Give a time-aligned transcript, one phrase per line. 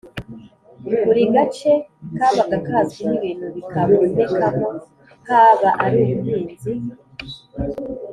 [1.05, 1.71] Buri gace
[2.17, 4.67] kabaga kazwiho ibintu bikabonekamo
[5.27, 6.71] haba ari ubuhinzi,